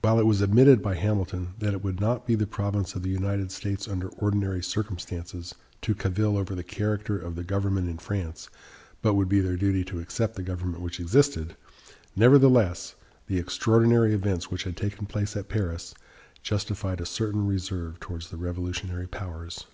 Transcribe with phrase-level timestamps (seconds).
[0.00, 3.10] While it was admitted by Hamilton that it would not be the province of the
[3.10, 8.48] United States under ordinary circumstances to cavil over the character of the government in France,
[9.02, 11.56] but would be their duty to accept the government which existed,
[12.14, 12.94] nevertheless,
[13.26, 15.94] the extraordinary events which had taken place at Paris
[16.44, 19.66] justified a certain reserve towards the revolutionary powers.